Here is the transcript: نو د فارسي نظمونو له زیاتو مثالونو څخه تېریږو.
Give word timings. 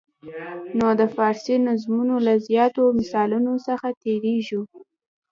نو 0.77 0.87
د 0.99 1.01
فارسي 1.15 1.55
نظمونو 1.67 2.15
له 2.25 2.33
زیاتو 2.47 2.83
مثالونو 2.99 3.53
څخه 3.67 3.87
تېریږو. 4.03 4.61